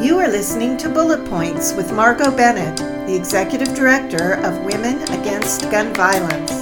You 0.00 0.20
are 0.20 0.28
listening 0.28 0.76
to 0.76 0.88
Bullet 0.88 1.28
Points 1.28 1.72
with 1.72 1.92
Margot 1.92 2.30
Bennett, 2.30 2.76
the 3.08 3.16
Executive 3.16 3.74
Director 3.74 4.34
of 4.44 4.64
Women 4.64 5.02
Against 5.10 5.62
Gun 5.72 5.92
Violence. 5.92 6.52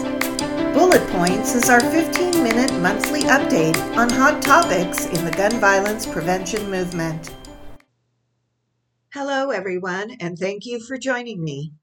Bullet 0.72 1.06
Points 1.10 1.54
is 1.54 1.68
our 1.68 1.80
15 1.80 2.42
minute 2.42 2.72
monthly 2.80 3.24
update 3.24 3.76
on 3.94 4.08
hot 4.08 4.40
topics 4.40 5.04
in 5.04 5.22
the 5.26 5.30
gun 5.32 5.60
violence 5.60 6.06
prevention 6.06 6.70
movement. 6.70 7.36
Hello, 9.12 9.50
everyone, 9.50 10.12
and 10.18 10.38
thank 10.38 10.64
you 10.64 10.80
for 10.80 10.96
joining 10.96 11.44
me. 11.44 11.74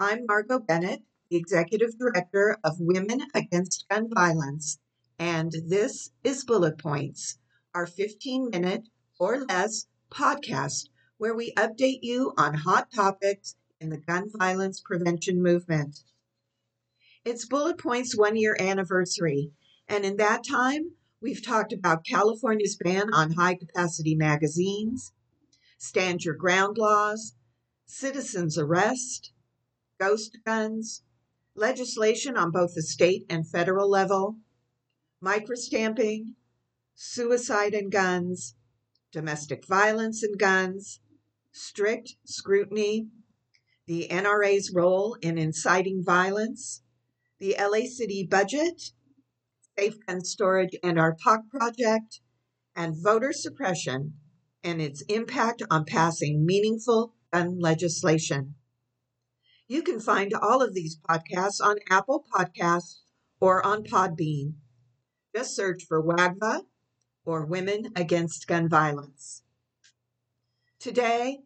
I'm 0.00 0.26
Margot 0.26 0.58
Bennett, 0.58 1.02
the 1.30 1.36
Executive 1.36 1.96
Director 1.96 2.58
of 2.64 2.80
Women 2.80 3.20
Against 3.32 3.86
Gun 3.88 4.08
Violence, 4.12 4.80
and 5.20 5.52
this 5.68 6.10
is 6.24 6.44
Bullet 6.44 6.78
Points, 6.78 7.38
our 7.76 7.86
15 7.86 8.50
minute 8.50 8.88
or 9.20 9.44
less 9.48 9.86
podcast 10.10 10.88
where 11.18 11.34
we 11.34 11.52
update 11.52 12.00
you 12.02 12.32
on 12.36 12.52
hot 12.52 12.92
topics 12.92 13.56
in 13.80 13.88
the 13.88 13.96
gun 13.96 14.30
violence 14.36 14.80
prevention 14.80 15.42
movement. 15.42 16.00
It's 17.24 17.46
Bullet 17.46 17.78
Point's 17.78 18.16
one 18.16 18.36
year 18.36 18.56
anniversary, 18.60 19.50
and 19.88 20.04
in 20.04 20.16
that 20.16 20.44
time, 20.44 20.92
we've 21.20 21.44
talked 21.44 21.72
about 21.72 22.04
California's 22.04 22.76
ban 22.76 23.12
on 23.14 23.32
high 23.32 23.54
capacity 23.54 24.14
magazines, 24.14 25.12
stand 25.78 26.24
your 26.24 26.34
ground 26.34 26.76
laws, 26.76 27.34
citizens' 27.86 28.58
arrest, 28.58 29.32
ghost 29.98 30.38
guns, 30.44 31.02
legislation 31.54 32.36
on 32.36 32.50
both 32.50 32.74
the 32.74 32.82
state 32.82 33.24
and 33.30 33.48
federal 33.48 33.88
level, 33.88 34.36
microstamping, 35.24 36.34
suicide 36.94 37.72
and 37.72 37.90
guns, 37.90 38.54
domestic 39.10 39.66
violence 39.66 40.22
and 40.22 40.38
guns, 40.38 41.00
strict 41.56 42.16
scrutiny, 42.26 43.08
the 43.86 44.08
NRA's 44.10 44.72
role 44.74 45.16
in 45.22 45.38
inciting 45.38 46.02
violence, 46.04 46.82
the 47.38 47.56
LA 47.58 47.86
City 47.86 48.26
budget, 48.30 48.90
Safe 49.78 49.96
Gun 50.06 50.22
Storage 50.22 50.76
and 50.82 50.98
our 50.98 51.14
Talk 51.14 51.48
Project, 51.48 52.20
and 52.74 52.94
voter 53.02 53.32
suppression 53.32 54.14
and 54.62 54.82
its 54.82 55.02
impact 55.08 55.62
on 55.70 55.86
passing 55.86 56.44
meaningful 56.44 57.14
gun 57.32 57.58
legislation. 57.58 58.54
You 59.66 59.82
can 59.82 59.98
find 59.98 60.34
all 60.34 60.62
of 60.62 60.74
these 60.74 60.98
podcasts 61.08 61.60
on 61.62 61.78
Apple 61.88 62.24
Podcasts 62.34 63.00
or 63.40 63.64
on 63.64 63.82
Podbean. 63.82 64.54
Just 65.34 65.56
search 65.56 65.84
for 65.84 66.02
WAGVA 66.02 66.62
or 67.24 67.46
Women 67.46 67.92
Against 67.96 68.46
Gun 68.46 68.68
Violence. 68.68 69.42
Today, 70.78 71.40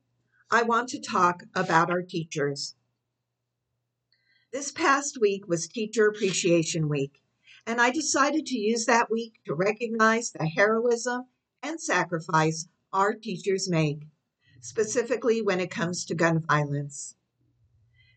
I 0.52 0.64
want 0.64 0.88
to 0.88 1.00
talk 1.00 1.44
about 1.54 1.92
our 1.92 2.02
teachers. 2.02 2.74
This 4.52 4.72
past 4.72 5.16
week 5.20 5.46
was 5.46 5.68
Teacher 5.68 6.08
Appreciation 6.08 6.88
Week, 6.88 7.22
and 7.64 7.80
I 7.80 7.92
decided 7.92 8.46
to 8.46 8.58
use 8.58 8.84
that 8.86 9.12
week 9.12 9.34
to 9.46 9.54
recognize 9.54 10.32
the 10.32 10.46
heroism 10.46 11.26
and 11.62 11.80
sacrifice 11.80 12.66
our 12.92 13.14
teachers 13.14 13.70
make, 13.70 14.08
specifically 14.60 15.40
when 15.40 15.60
it 15.60 15.70
comes 15.70 16.04
to 16.06 16.16
gun 16.16 16.40
violence. 16.40 17.14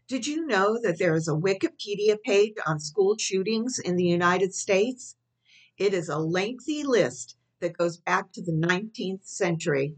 Did 0.08 0.26
you 0.26 0.48
know 0.48 0.80
that 0.82 0.98
there 0.98 1.14
is 1.14 1.28
a 1.28 1.34
Wikipedia 1.34 2.20
page 2.20 2.56
on 2.66 2.80
school 2.80 3.16
shootings 3.16 3.78
in 3.78 3.96
the 3.96 4.06
United 4.06 4.56
States? 4.56 5.18
It 5.78 5.94
is 5.94 6.10
a 6.10 6.18
lengthy 6.18 6.84
list 6.84 7.38
that 7.60 7.78
goes 7.78 7.98
back 7.98 8.32
to 8.32 8.42
the 8.42 8.52
19th 8.52 9.24
century. 9.24 9.98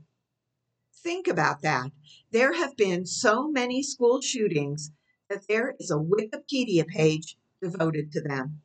Think 1.05 1.27
about 1.27 1.61
that. 1.61 1.91
There 2.31 2.53
have 2.53 2.75
been 2.75 3.05
so 3.05 3.47
many 3.47 3.83
school 3.83 4.21
shootings 4.21 4.89
that 5.29 5.47
there 5.47 5.75
is 5.79 5.91
a 5.91 6.03
Wikipedia 6.03 6.87
page 6.87 7.37
devoted 7.61 8.11
to 8.13 8.21
them. 8.21 8.63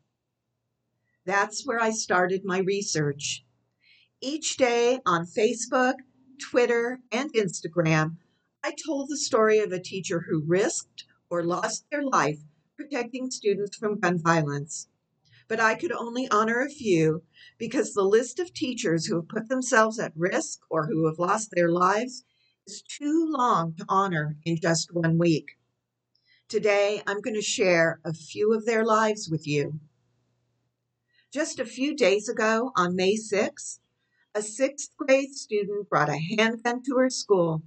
That's 1.26 1.66
where 1.66 1.78
I 1.78 1.90
started 1.90 2.40
my 2.42 2.60
research. 2.60 3.44
Each 4.22 4.56
day 4.56 5.00
on 5.04 5.26
Facebook, 5.26 5.96
Twitter, 6.40 7.00
and 7.12 7.30
Instagram, 7.34 8.16
I 8.64 8.74
told 8.86 9.10
the 9.10 9.18
story 9.18 9.58
of 9.58 9.70
a 9.70 9.78
teacher 9.78 10.20
who 10.20 10.42
risked 10.46 11.04
or 11.28 11.44
lost 11.44 11.84
their 11.90 12.02
life 12.02 12.40
protecting 12.74 13.30
students 13.30 13.76
from 13.76 14.00
gun 14.00 14.18
violence. 14.18 14.88
But 15.46 15.60
I 15.60 15.74
could 15.74 15.92
only 15.92 16.26
honor 16.30 16.62
a 16.62 16.70
few 16.70 17.22
because 17.58 17.92
the 17.92 18.02
list 18.02 18.38
of 18.38 18.54
teachers 18.54 19.04
who 19.04 19.16
have 19.16 19.28
put 19.28 19.50
themselves 19.50 19.98
at 19.98 20.16
risk 20.16 20.60
or 20.70 20.86
who 20.86 21.04
have 21.04 21.18
lost 21.18 21.50
their 21.50 21.70
lives 21.70 22.24
is 22.70 22.82
too 22.82 23.26
long 23.28 23.74
to 23.74 23.84
honor 23.88 24.36
in 24.44 24.56
just 24.56 24.94
one 24.94 25.18
week. 25.18 25.58
Today, 26.48 27.02
I'm 27.04 27.20
going 27.20 27.34
to 27.34 27.42
share 27.42 27.98
a 28.04 28.12
few 28.12 28.54
of 28.54 28.64
their 28.64 28.84
lives 28.84 29.28
with 29.28 29.44
you. 29.44 29.80
Just 31.32 31.58
a 31.58 31.64
few 31.64 31.96
days 31.96 32.28
ago, 32.28 32.70
on 32.76 32.94
May 32.94 33.16
6th, 33.16 33.80
a 34.36 34.42
sixth 34.42 34.96
grade 34.96 35.34
student 35.34 35.88
brought 35.88 36.08
a 36.08 36.20
handgun 36.36 36.80
to 36.84 36.94
her 36.98 37.10
school, 37.10 37.64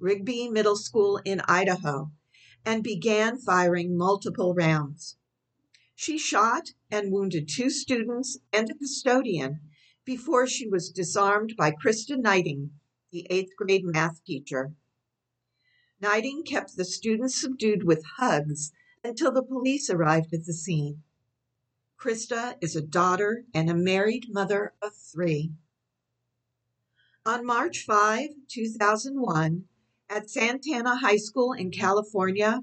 Rigby 0.00 0.48
Middle 0.48 0.76
School 0.76 1.20
in 1.24 1.40
Idaho, 1.46 2.10
and 2.64 2.82
began 2.82 3.38
firing 3.38 3.96
multiple 3.96 4.54
rounds. 4.54 5.18
She 5.94 6.18
shot 6.18 6.70
and 6.90 7.12
wounded 7.12 7.48
two 7.48 7.70
students 7.70 8.38
and 8.52 8.68
a 8.70 8.74
custodian 8.74 9.60
before 10.04 10.48
she 10.48 10.66
was 10.66 10.90
disarmed 10.90 11.54
by 11.56 11.70
Krista 11.70 12.16
Gneiting, 12.16 12.72
the 13.12 13.26
eighth 13.30 13.54
grade 13.56 13.84
math 13.84 14.24
teacher. 14.24 14.74
Gneiting 16.00 16.42
kept 16.44 16.76
the 16.76 16.84
students 16.84 17.40
subdued 17.40 17.84
with 17.84 18.04
hugs 18.16 18.72
until 19.04 19.30
the 19.30 19.42
police 19.42 19.90
arrived 19.90 20.32
at 20.32 20.46
the 20.46 20.54
scene. 20.54 21.02
Krista 22.00 22.56
is 22.60 22.74
a 22.74 22.82
daughter 22.82 23.44
and 23.54 23.70
a 23.70 23.74
married 23.74 24.26
mother 24.30 24.72
of 24.82 24.96
three. 24.96 25.52
On 27.24 27.46
March 27.46 27.84
5, 27.84 28.30
2001, 28.48 29.68
at 30.10 30.28
Santana 30.28 30.96
High 30.96 31.18
School 31.18 31.52
in 31.52 31.70
California, 31.70 32.62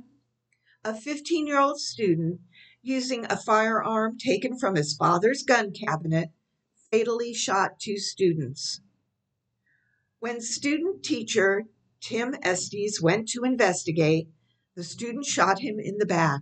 a 0.83 0.93
15 0.93 1.47
year 1.47 1.59
old 1.59 1.79
student 1.79 2.41
using 2.81 3.25
a 3.25 3.37
firearm 3.37 4.17
taken 4.17 4.57
from 4.57 4.75
his 4.75 4.95
father's 4.95 5.43
gun 5.43 5.71
cabinet 5.71 6.31
fatally 6.91 7.33
shot 7.33 7.79
two 7.79 7.97
students. 7.97 8.81
When 10.21 10.41
student 10.41 11.01
teacher 11.01 11.63
Tim 12.01 12.35
Estes 12.41 13.01
went 13.01 13.29
to 13.29 13.45
investigate, 13.45 14.27
the 14.75 14.83
student 14.83 15.25
shot 15.25 15.59
him 15.59 15.79
in 15.79 15.97
the 15.97 16.05
back. 16.05 16.41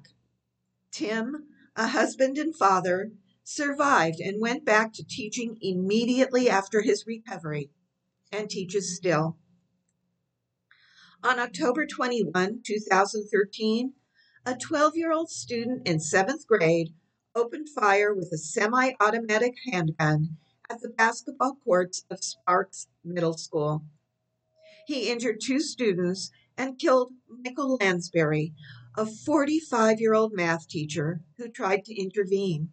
Tim, 0.91 1.47
a 1.75 1.87
husband 1.89 2.39
and 2.39 2.55
father, 2.55 3.11
survived 3.43 4.19
and 4.19 4.41
went 4.41 4.65
back 4.65 4.93
to 4.93 5.05
teaching 5.05 5.59
immediately 5.61 6.49
after 6.49 6.81
his 6.81 7.05
recovery 7.05 7.69
and 8.31 8.49
teaches 8.49 8.95
still. 8.95 9.37
On 11.23 11.39
October 11.39 11.85
21, 11.85 12.61
2013, 12.65 13.93
a 14.43 14.55
12 14.55 14.97
year 14.97 15.11
old 15.11 15.29
student 15.29 15.87
in 15.87 15.99
seventh 15.99 16.47
grade 16.47 16.95
opened 17.35 17.69
fire 17.69 18.11
with 18.15 18.31
a 18.33 18.39
semi 18.39 18.93
automatic 18.99 19.53
handgun 19.71 20.37
at 20.69 20.81
the 20.81 20.89
basketball 20.89 21.57
courts 21.63 22.05
of 22.09 22.23
Sparks 22.23 22.87
Middle 23.03 23.37
School. 23.37 23.85
He 24.85 25.09
injured 25.11 25.39
two 25.41 25.59
students 25.59 26.31
and 26.57 26.79
killed 26.79 27.11
Michael 27.29 27.77
Landsberry, 27.79 28.53
a 28.97 29.05
45 29.05 29.99
year 29.99 30.13
old 30.13 30.33
math 30.33 30.67
teacher 30.67 31.21
who 31.37 31.49
tried 31.49 31.85
to 31.85 31.95
intervene. 31.95 32.69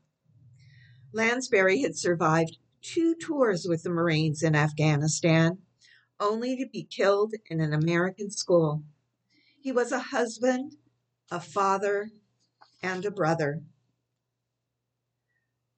Landsberry 1.12 1.82
had 1.82 1.96
survived 1.96 2.58
two 2.82 3.14
tours 3.14 3.66
with 3.68 3.82
the 3.82 3.90
Marines 3.90 4.42
in 4.42 4.54
Afghanistan, 4.54 5.58
only 6.18 6.56
to 6.56 6.66
be 6.66 6.84
killed 6.84 7.34
in 7.48 7.60
an 7.60 7.72
American 7.72 8.30
school. 8.30 8.82
He 9.60 9.72
was 9.72 9.92
a 9.92 9.98
husband, 9.98 10.76
a 11.30 11.40
father, 11.40 12.10
and 12.82 13.04
a 13.04 13.10
brother. 13.10 13.62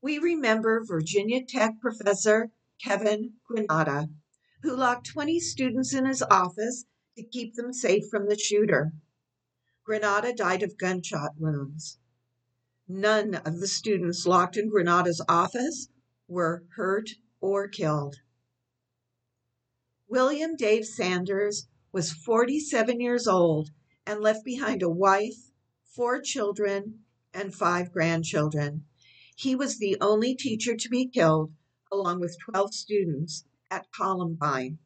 We 0.06 0.19
remember 0.19 0.85
Virginia 0.85 1.44
Tech 1.44 1.81
professor 1.81 2.53
Kevin 2.81 3.32
Granata, 3.50 4.08
who 4.62 4.76
locked 4.76 5.08
20 5.08 5.41
students 5.41 5.93
in 5.93 6.06
his 6.06 6.23
office 6.23 6.85
to 7.17 7.25
keep 7.25 7.55
them 7.56 7.73
safe 7.73 8.05
from 8.08 8.29
the 8.29 8.38
shooter. 8.38 8.93
Granata 9.85 10.32
died 10.32 10.62
of 10.62 10.79
gunshot 10.79 11.32
wounds. 11.38 11.99
None 12.87 13.35
of 13.35 13.58
the 13.58 13.67
students 13.67 14.26
locked 14.26 14.56
in 14.56 14.70
Granata's 14.70 15.20
office 15.29 15.88
were 16.29 16.62
hurt 16.76 17.11
or 17.41 17.67
killed. 17.67 18.20
William 20.06 20.55
Dave 20.55 20.87
Sanders 20.87 21.67
was 21.91 22.12
47 22.12 23.00
years 23.00 23.26
old 23.26 23.70
and 24.06 24.20
left 24.20 24.44
behind 24.44 24.85
a 24.85 24.88
wife, 24.88 25.50
four 25.82 26.20
children, 26.20 27.00
and 27.35 27.53
five 27.53 27.93
grandchildren. 27.93 28.85
He 29.38 29.55
was 29.55 29.79
the 29.79 29.99
only 30.00 30.35
teacher 30.35 30.75
to 30.75 30.88
be 30.88 31.06
killed, 31.06 31.53
along 31.93 32.21
with 32.21 32.38
12 32.38 32.73
students, 32.73 33.44
at 33.71 33.93
Columbine. 33.93 34.79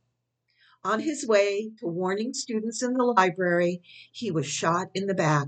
On 0.83 0.99
his 0.99 1.25
way 1.25 1.71
to 1.79 1.87
warning 1.87 2.35
students 2.35 2.83
in 2.83 2.95
the 2.95 3.05
library, 3.05 3.81
he 4.11 4.33
was 4.33 4.49
shot 4.49 4.89
in 4.93 5.07
the 5.07 5.15
back. 5.15 5.47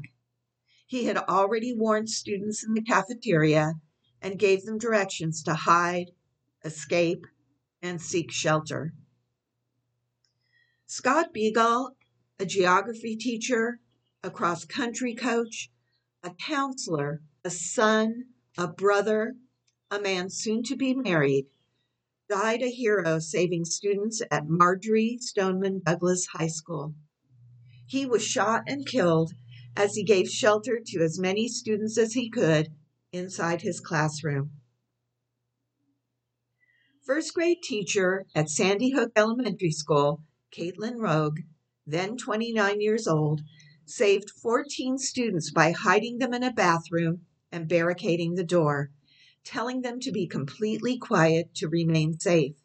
He 0.86 1.06
had 1.06 1.16
already 1.16 1.74
warned 1.74 2.10
students 2.10 2.62
in 2.62 2.74
the 2.74 2.80
cafeteria 2.80 3.74
and 4.20 4.38
gave 4.38 4.62
them 4.62 4.78
directions 4.78 5.42
to 5.42 5.54
hide, 5.54 6.12
escape, 6.64 7.26
and 7.82 8.00
seek 8.00 8.30
shelter. 8.30 8.94
Scott 10.86 11.34
Beigel, 11.34 11.96
a 12.38 12.46
geography 12.46 13.16
teacher, 13.16 13.80
a 14.22 14.30
cross 14.30 14.64
country 14.64 15.16
coach, 15.16 15.72
a 16.22 16.30
counselor, 16.34 17.20
a 17.42 17.50
son, 17.50 18.26
a 18.58 18.68
brother, 18.68 19.34
a 19.90 19.98
man 19.98 20.28
soon 20.28 20.62
to 20.62 20.76
be 20.76 20.94
married, 20.94 21.46
died 22.28 22.62
a 22.62 22.70
hero 22.70 23.18
saving 23.18 23.64
students 23.64 24.22
at 24.30 24.48
Marjory 24.48 25.16
Stoneman 25.20 25.80
Douglas 25.84 26.26
High 26.26 26.48
School. 26.48 26.94
He 27.86 28.04
was 28.04 28.22
shot 28.24 28.64
and 28.66 28.86
killed 28.86 29.32
as 29.76 29.94
he 29.94 30.04
gave 30.04 30.28
shelter 30.28 30.80
to 30.84 31.02
as 31.02 31.18
many 31.18 31.48
students 31.48 31.96
as 31.96 32.12
he 32.12 32.28
could 32.28 32.68
inside 33.10 33.62
his 33.62 33.80
classroom. 33.80 34.50
First 37.04 37.34
grade 37.34 37.62
teacher 37.62 38.26
at 38.34 38.50
Sandy 38.50 38.90
Hook 38.90 39.12
Elementary 39.16 39.72
School, 39.72 40.22
Kaitlin 40.56 40.96
Roig, 40.96 41.44
then 41.86 42.16
29 42.16 42.80
years 42.80 43.08
old, 43.08 43.40
saved 43.84 44.30
14 44.30 44.98
students 44.98 45.50
by 45.50 45.72
hiding 45.72 46.18
them 46.18 46.32
in 46.32 46.42
a 46.42 46.52
bathroom 46.52 47.26
and 47.52 47.68
barricading 47.68 48.34
the 48.34 48.44
door 48.44 48.90
telling 49.44 49.82
them 49.82 50.00
to 50.00 50.12
be 50.12 50.26
completely 50.26 50.96
quiet 50.98 51.54
to 51.54 51.68
remain 51.68 52.18
safe. 52.18 52.56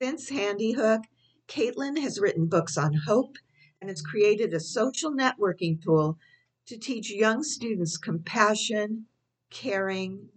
Since 0.00 0.28
Sandy 0.28 0.72
Hook, 0.72 1.02
Kaitlin 1.48 1.98
has 1.98 2.20
written 2.20 2.46
books 2.46 2.76
on 2.76 2.94
hope 2.94 3.36
and 3.80 3.90
has 3.90 4.02
created 4.02 4.52
a 4.52 4.60
social 4.60 5.12
networking 5.12 5.82
tool 5.82 6.18
to 6.66 6.78
teach 6.78 7.10
young 7.10 7.42
students 7.42 7.96
compassion, 7.96 9.06
caring, 9.50 10.28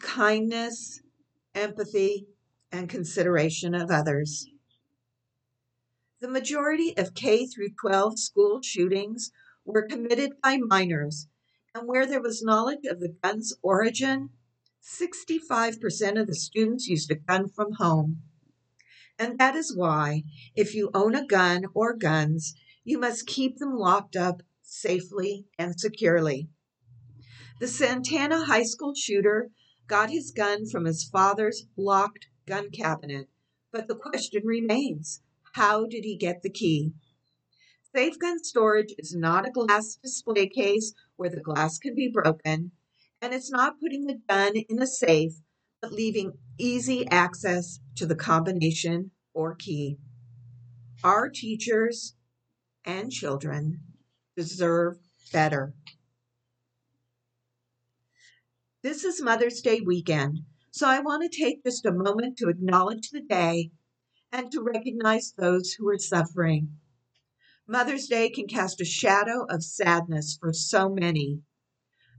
kindness, 0.00 1.00
empathy, 1.54 2.26
and 2.72 2.88
consideration 2.88 3.74
of 3.74 3.90
others. 3.90 4.48
The 6.20 6.28
majority 6.28 6.96
of 6.96 7.14
K 7.14 7.46
through 7.46 7.70
12 7.80 8.18
school 8.18 8.60
shootings 8.62 9.30
were 9.64 9.86
committed 9.86 10.32
by 10.42 10.58
minors, 10.58 11.28
and 11.76 11.86
where 11.86 12.06
there 12.06 12.22
was 12.22 12.42
knowledge 12.42 12.86
of 12.88 13.00
the 13.00 13.14
gun's 13.22 13.52
origin 13.62 14.30
65% 14.82 16.18
of 16.18 16.26
the 16.26 16.34
students 16.34 16.86
used 16.86 17.10
a 17.10 17.16
gun 17.16 17.48
from 17.48 17.72
home. 17.72 18.22
And 19.18 19.38
that 19.38 19.54
is 19.56 19.76
why, 19.76 20.22
if 20.54 20.74
you 20.74 20.90
own 20.94 21.14
a 21.14 21.26
gun 21.26 21.64
or 21.74 21.92
guns, 21.92 22.54
you 22.84 22.98
must 22.98 23.26
keep 23.26 23.58
them 23.58 23.74
locked 23.74 24.16
up 24.16 24.42
safely 24.62 25.46
and 25.58 25.78
securely. 25.78 26.48
The 27.60 27.68
Santana 27.68 28.44
High 28.44 28.62
School 28.62 28.94
shooter 28.94 29.50
got 29.86 30.10
his 30.10 30.30
gun 30.30 30.66
from 30.66 30.84
his 30.84 31.04
father's 31.04 31.66
locked 31.76 32.28
gun 32.46 32.70
cabinet, 32.70 33.28
but 33.70 33.86
the 33.88 33.96
question 33.96 34.42
remains 34.44 35.20
how 35.54 35.84
did 35.84 36.04
he 36.04 36.16
get 36.16 36.42
the 36.42 36.50
key? 36.50 36.92
Safe 37.96 38.18
gun 38.18 38.44
storage 38.44 38.94
is 38.98 39.14
not 39.14 39.48
a 39.48 39.50
glass 39.50 39.96
display 39.96 40.48
case 40.48 40.92
where 41.16 41.30
the 41.30 41.40
glass 41.40 41.78
can 41.78 41.94
be 41.94 42.10
broken 42.12 42.72
and 43.22 43.32
it's 43.32 43.50
not 43.50 43.80
putting 43.80 44.04
the 44.04 44.20
gun 44.28 44.54
in 44.54 44.82
a 44.82 44.86
safe, 44.86 45.32
but 45.80 45.94
leaving 45.94 46.34
easy 46.58 47.08
access 47.08 47.80
to 47.94 48.04
the 48.04 48.14
combination 48.14 49.12
or 49.32 49.54
key. 49.54 49.96
Our 51.02 51.30
teachers 51.30 52.16
and 52.84 53.10
children 53.10 53.80
deserve 54.36 54.98
better. 55.32 55.72
This 58.82 59.04
is 59.04 59.22
Mother's 59.22 59.62
Day 59.62 59.80
weekend, 59.80 60.40
so 60.70 60.86
I 60.86 61.00
want 61.00 61.22
to 61.22 61.34
take 61.34 61.64
just 61.64 61.86
a 61.86 61.92
moment 61.92 62.36
to 62.36 62.50
acknowledge 62.50 63.08
the 63.08 63.22
day 63.22 63.70
and 64.30 64.52
to 64.52 64.60
recognize 64.60 65.32
those 65.32 65.72
who 65.72 65.88
are 65.88 65.96
suffering. 65.96 66.76
Mother's 67.68 68.06
Day 68.06 68.30
can 68.30 68.46
cast 68.46 68.80
a 68.80 68.84
shadow 68.84 69.44
of 69.50 69.64
sadness 69.64 70.38
for 70.40 70.52
so 70.52 70.88
many, 70.88 71.40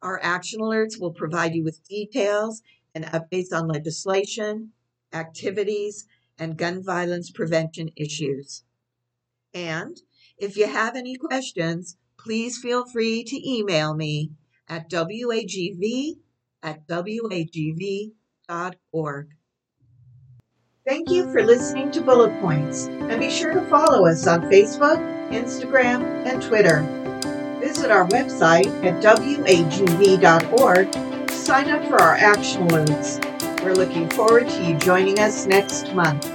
Our 0.02 0.20
action 0.22 0.60
alerts 0.60 1.00
will 1.00 1.12
provide 1.12 1.54
you 1.54 1.64
with 1.64 1.86
details 1.86 2.62
and 2.94 3.04
updates 3.06 3.52
on 3.52 3.68
legislation, 3.68 4.72
activities, 5.12 6.06
and 6.38 6.56
gun 6.56 6.82
violence 6.82 7.30
prevention 7.30 7.90
issues. 7.96 8.64
And 9.52 10.00
if 10.36 10.56
you 10.56 10.66
have 10.66 10.96
any 10.96 11.16
questions, 11.16 11.96
please 12.18 12.58
feel 12.58 12.86
free 12.86 13.22
to 13.24 13.48
email 13.48 13.94
me 13.94 14.32
at 14.68 14.90
wagv 14.90 16.16
at 16.62 16.86
wagv.org. 16.88 18.14
Thank 20.86 21.10
you 21.10 21.32
for 21.32 21.42
listening 21.42 21.90
to 21.92 22.02
Bullet 22.02 22.38
Points, 22.40 22.86
and 22.88 23.18
be 23.20 23.30
sure 23.30 23.54
to 23.54 23.62
follow 23.70 24.06
us 24.06 24.26
on 24.26 24.42
Facebook, 24.42 24.98
Instagram, 25.30 26.02
and 26.26 26.42
Twitter. 26.42 26.82
Visit 27.60 27.90
our 27.90 28.06
website 28.08 28.66
at 28.84 29.02
wagv.org 29.02 29.54
sign 31.44 31.68
up 31.68 31.86
for 31.88 32.00
our 32.00 32.14
action 32.14 32.66
alerts. 32.68 33.33
We're 33.64 33.72
looking 33.72 34.10
forward 34.10 34.50
to 34.50 34.62
you 34.62 34.76
joining 34.76 35.18
us 35.18 35.46
next 35.46 35.94
month. 35.94 36.33